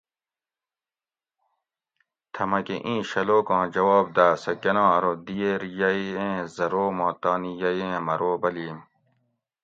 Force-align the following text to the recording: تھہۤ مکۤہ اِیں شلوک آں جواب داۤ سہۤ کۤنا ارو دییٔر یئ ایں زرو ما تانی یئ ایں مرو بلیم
تھہۤ 2.33 2.45
مکۤہ 2.51 2.77
اِیں 2.87 3.01
شلوک 3.09 3.47
آں 3.57 3.65
جواب 3.73 4.05
داۤ 4.15 4.33
سہۤ 4.43 4.53
کۤنا 4.61 4.83
ارو 4.95 5.13
دییٔر 5.25 5.61
یئ 5.79 6.01
ایں 6.19 6.37
زرو 6.55 6.85
ما 6.97 7.09
تانی 7.21 7.51
یئ 7.61 7.79
ایں 7.89 7.99
مرو 8.07 8.31
بلیم 8.41 8.77